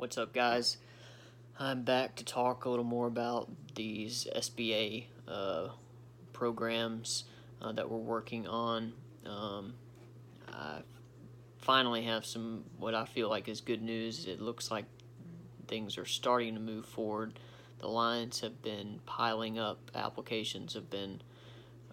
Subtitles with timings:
[0.00, 0.78] What's up, guys?
[1.58, 5.68] I'm back to talk a little more about these SBA uh,
[6.32, 7.24] programs
[7.60, 8.94] uh, that we're working on.
[9.26, 9.74] Um,
[10.50, 10.78] I
[11.58, 14.24] finally have some what I feel like is good news.
[14.24, 14.86] It looks like
[15.68, 17.38] things are starting to move forward.
[17.80, 21.20] The lines have been piling up, applications have been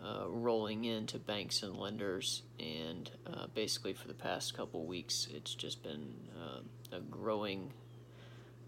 [0.02, 5.54] uh, rolling into banks and lenders, and uh, basically for the past couple weeks, it's
[5.54, 7.74] just been uh, a growing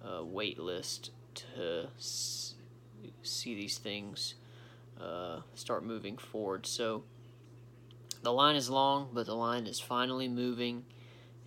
[0.03, 2.55] uh, wait list to s-
[3.23, 4.35] see these things
[4.99, 6.65] uh, start moving forward.
[6.65, 7.03] So
[8.21, 10.83] the line is long, but the line is finally moving.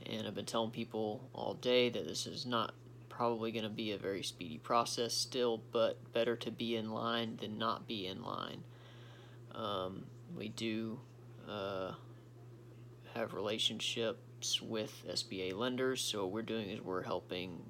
[0.06, 2.74] And I've been telling people all day that this is not
[3.08, 7.36] probably going to be a very speedy process still, but better to be in line
[7.40, 8.64] than not be in line.
[9.54, 10.04] Um,
[10.36, 10.98] we do
[11.48, 11.92] uh,
[13.14, 17.60] have relationships with SBA lenders, so what we're doing is we're helping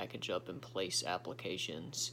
[0.00, 2.12] package up and place applications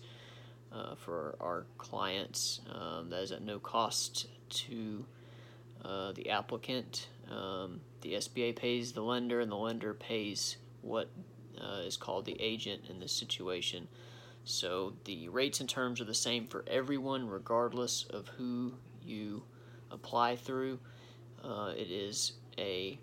[0.74, 2.60] uh, for our clients.
[2.74, 5.06] Um, that is at no cost to
[5.86, 7.08] uh, the applicant.
[7.32, 11.10] Um, the SBA pays the lender, and the lender pays what
[11.62, 13.88] uh, is called the agent in this situation.
[14.44, 18.74] So the rates and terms are the same for everyone, regardless of who
[19.06, 19.44] you
[19.92, 20.80] apply through.
[21.44, 23.00] Uh, it is a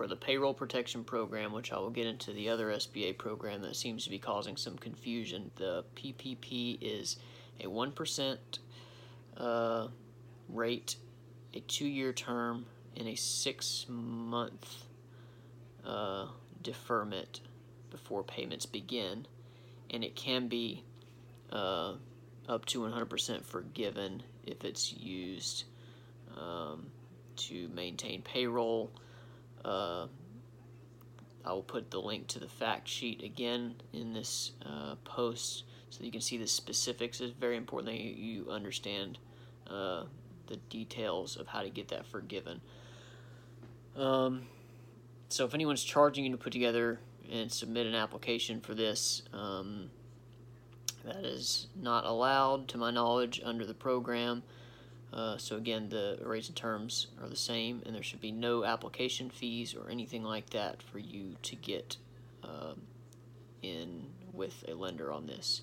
[0.00, 3.76] for the payroll protection program, which I will get into the other SBA program that
[3.76, 5.50] seems to be causing some confusion.
[5.56, 7.18] The PPP is
[7.62, 8.38] a 1%
[9.36, 9.88] uh,
[10.48, 10.96] rate,
[11.52, 12.64] a two year term,
[12.96, 14.84] and a six month
[15.84, 16.28] uh,
[16.62, 17.42] deferment
[17.90, 19.26] before payments begin.
[19.90, 20.82] And it can be
[21.52, 21.96] uh,
[22.48, 25.64] up to 100% forgiven if it's used
[26.40, 26.86] um,
[27.36, 28.90] to maintain payroll
[29.64, 30.06] uh,
[31.44, 36.04] I will put the link to the fact sheet again in this uh, post so
[36.04, 37.20] you can see the specifics.
[37.20, 39.18] It's very important that you understand
[39.68, 40.04] uh,
[40.46, 42.60] the details of how to get that forgiven.
[43.96, 44.42] Um,
[45.28, 47.00] so if anyone's charging you to put together
[47.30, 49.90] and submit an application for this, um,
[51.04, 54.42] that is not allowed to my knowledge under the program.
[55.12, 58.64] Uh, so again, the rates and terms are the same, and there should be no
[58.64, 61.96] application fees or anything like that for you to get
[62.44, 62.74] uh,
[63.62, 65.62] in with a lender on this.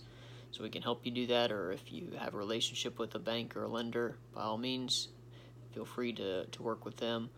[0.51, 3.19] So we can help you do that, or if you have a relationship with a
[3.19, 5.09] bank or a lender, by all means,
[5.73, 7.29] feel free to, to work with them.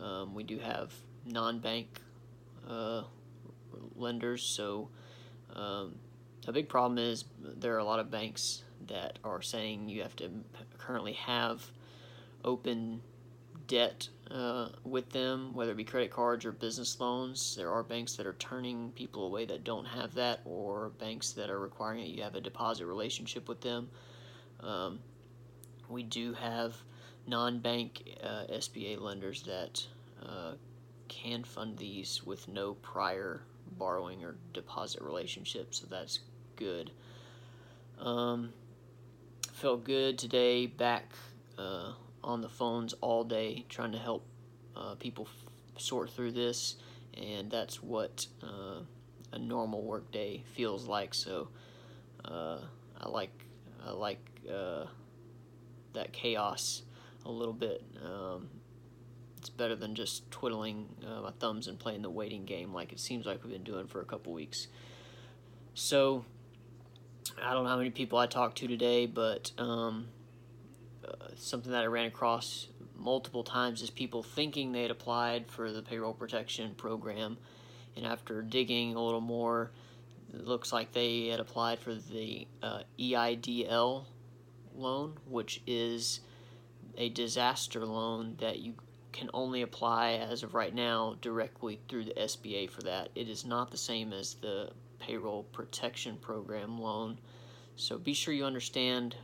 [0.00, 0.92] Um, we do have
[1.26, 2.00] non-bank
[2.68, 3.02] uh,
[3.96, 4.88] lenders, so
[5.54, 5.96] um,
[6.46, 10.16] a big problem is there are a lot of banks that are saying you have
[10.16, 10.30] to
[10.78, 11.70] currently have
[12.44, 13.00] open
[13.66, 17.54] debt uh, with them, whether it be credit cards or business loans.
[17.56, 21.50] There are banks that are turning people away that don't have that, or banks that
[21.50, 23.88] are requiring that you have a deposit relationship with them.
[24.60, 25.00] Um,
[25.88, 26.76] we do have
[27.26, 29.86] non bank uh, SBA lenders that
[30.24, 30.52] uh,
[31.08, 33.42] can fund these with no prior
[33.78, 36.20] borrowing or deposit relationship, so that's
[36.56, 36.90] good.
[38.00, 38.52] Um,
[39.60, 41.12] felt good today, back
[41.58, 41.92] uh,
[42.24, 44.24] on the phones all day, trying to help
[44.74, 46.76] uh, people f- sort through this,
[47.20, 48.80] and that's what uh,
[49.32, 51.12] a normal workday feels like.
[51.12, 51.48] So
[52.24, 52.60] uh,
[52.98, 53.44] I like
[53.86, 54.86] I like uh,
[55.92, 56.82] that chaos
[57.26, 57.84] a little bit.
[58.02, 58.48] Um,
[59.36, 63.00] it's better than just twiddling uh, my thumbs and playing the waiting game like it
[63.00, 64.68] seems like we've been doing for a couple weeks.
[65.74, 66.24] So
[67.42, 70.08] I don't know how many people I talked to today, but um,
[71.06, 75.72] uh, something that I ran across multiple times is people thinking they had applied for
[75.72, 77.38] the payroll protection program,
[77.96, 79.70] and after digging a little more,
[80.32, 84.04] it looks like they had applied for the uh, EIDL
[84.74, 86.20] loan, which is
[86.96, 88.74] a disaster loan that you
[89.12, 93.08] can only apply as of right now directly through the SBA for that.
[93.14, 97.18] It is not the same as the payroll protection program loan.
[97.76, 99.16] So be sure you understand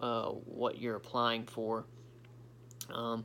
[0.00, 1.84] uh, what you're applying for.
[2.92, 3.24] Um,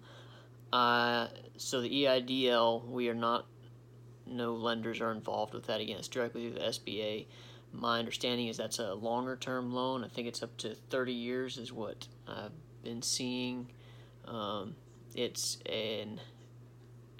[0.73, 1.27] uh,
[1.57, 3.45] so the EIDL, we are not,
[4.25, 5.79] no lenders are involved with that.
[5.79, 7.27] Again, it's directly through the SBA.
[7.71, 10.03] My understanding is that's a longer term loan.
[10.03, 12.51] I think it's up to 30 years, is what I've
[12.83, 13.67] been seeing.
[14.25, 14.75] Um,
[15.13, 16.19] it's an,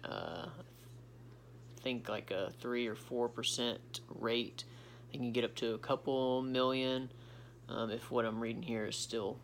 [0.03, 0.74] uh, I
[1.85, 3.77] think like a 3 or 4%
[4.09, 4.63] rate.
[5.11, 7.11] You can get up to a couple million
[7.69, 9.37] um, if what I'm reading here is still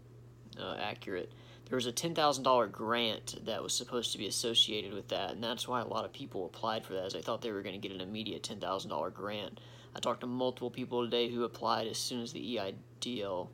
[0.59, 1.31] uh, accurate.
[1.69, 5.67] there was a $10,000 grant that was supposed to be associated with that, and that's
[5.67, 7.88] why a lot of people applied for that, as they thought they were going to
[7.88, 9.59] get an immediate $10,000 grant.
[9.95, 13.49] I talked to multiple people today who applied as soon as the EIDL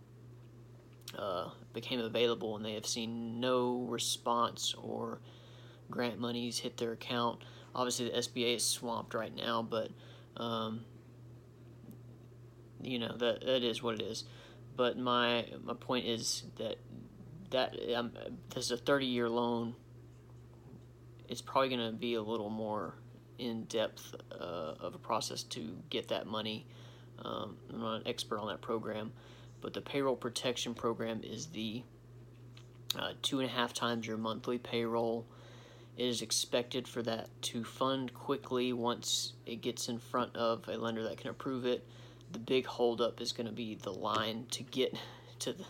[1.18, 5.20] uh, became available, and they have seen no response or
[5.92, 7.44] grant monies hit their account.
[7.78, 9.92] Obviously, the SBA is swamped right now, but
[10.36, 10.82] um,
[12.82, 14.24] you know that that is what it is.
[14.76, 16.78] But my my point is that
[17.52, 18.12] that um,
[18.54, 19.76] this is a 30 year loan.
[21.30, 22.96] It's probably going to be a little more
[23.38, 26.66] in depth uh, of a process to get that money.
[27.20, 29.12] Um, I'm not an expert on that program,
[29.62, 31.84] but the payroll protection program is the
[32.98, 35.28] uh, two and a half times your monthly payroll.
[35.98, 40.78] It is expected for that to fund quickly once it gets in front of a
[40.78, 41.88] lender that can approve it.
[42.32, 44.96] The big holdup is going to be the line to get
[45.40, 45.66] to the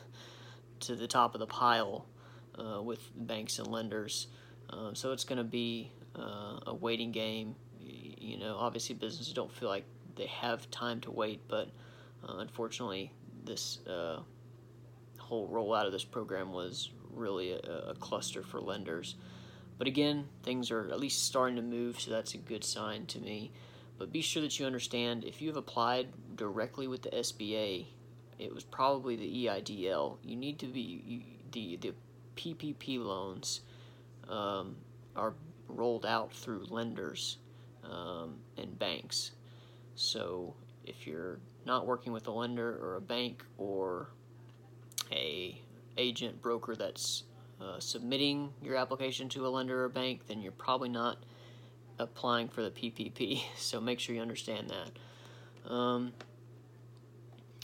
[0.79, 2.05] to the top of the pile
[2.59, 4.27] uh, with banks and lenders.
[4.69, 7.55] Um, so it's going to be uh, a waiting game.
[7.79, 9.85] You know, obviously businesses don't feel like
[10.15, 11.69] they have time to wait, but
[12.27, 13.11] uh, unfortunately,
[13.45, 14.19] this uh,
[15.17, 19.15] whole rollout of this program was really a, a, cluster for lenders.
[19.77, 23.19] But again, things are at least starting to move, so that's a good sign to
[23.19, 23.51] me.
[23.97, 27.85] But be sure that you understand if you have applied directly with the SBA,
[28.39, 30.17] it was probably the EIDL.
[30.23, 31.21] You need to be you,
[31.51, 31.93] the the
[32.35, 33.61] PPP loans
[34.29, 34.75] um,
[35.15, 35.33] are
[35.67, 37.37] rolled out through lenders
[37.83, 39.31] um, and banks.
[39.95, 40.53] So
[40.85, 44.09] if you're not working with a lender or a bank or
[45.11, 45.59] a
[45.97, 47.23] agent broker that's
[47.61, 51.17] uh, submitting your application to a lender or bank, then you're probably not
[51.99, 53.41] applying for the PPP.
[53.57, 55.71] So make sure you understand that.
[55.71, 56.13] Um,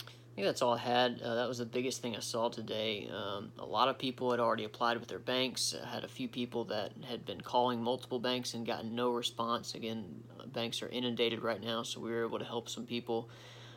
[0.00, 1.22] I think that's all I had.
[1.22, 3.08] Uh, that was the biggest thing I saw today.
[3.08, 5.76] Um, a lot of people had already applied with their banks.
[5.80, 9.76] I had a few people that had been calling multiple banks and gotten no response.
[9.76, 13.30] Again, uh, banks are inundated right now, so we were able to help some people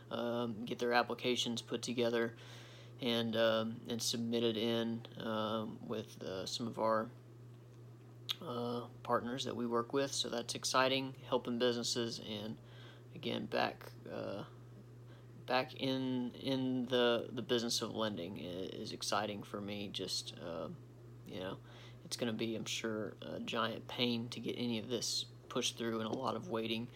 [0.10, 2.34] um, get their applications put together
[3.02, 7.08] and um, and submitted in um, with uh, some of our
[8.46, 10.12] uh, partners that we work with.
[10.12, 12.56] So that's exciting, helping businesses, and
[13.16, 14.44] again, back uh,
[15.46, 19.90] back in in the the business of lending is exciting for me.
[19.92, 20.68] Just uh,
[21.28, 21.58] you know,
[22.06, 25.78] it's going to be, I'm sure, a giant pain to get any of this pushed
[25.78, 26.88] through and a lot of waiting.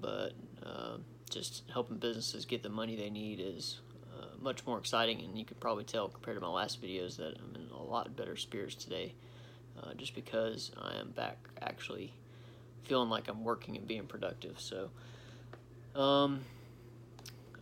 [0.00, 0.32] But
[0.64, 0.98] uh,
[1.30, 3.80] just helping businesses get the money they need is
[4.44, 7.56] much more exciting, and you could probably tell compared to my last videos that I'm
[7.56, 9.14] in a lot better spirits today,
[9.82, 12.12] uh, just because I am back actually
[12.84, 14.60] feeling like I'm working and being productive.
[14.60, 14.90] So.
[15.96, 16.40] Um,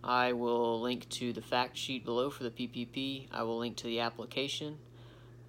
[0.05, 3.29] I will link to the fact sheet below for the PPP.
[3.31, 4.79] I will link to the application.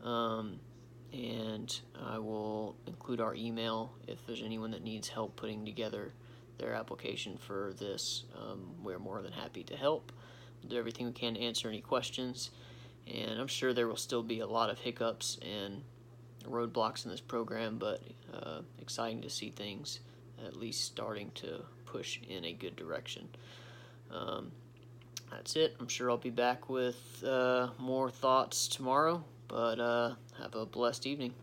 [0.04, 0.60] Um,
[1.12, 6.12] and I will include our email if there's anyone that needs help putting together
[6.58, 8.24] their application for this.
[8.40, 10.12] Um, we're more than happy to help.
[10.68, 12.52] Do everything we can to answer any questions.
[13.08, 15.84] And I'm sure there will still be a lot of hiccups and
[16.50, 18.02] roadblocks in this program, but
[18.34, 20.00] uh, exciting to see things
[20.46, 23.28] at least starting to push in a good direction.
[24.12, 24.52] Um,
[25.32, 25.76] that's it.
[25.80, 31.06] I'm sure I'll be back with uh, more thoughts tomorrow, but uh, have a blessed
[31.08, 31.34] evening.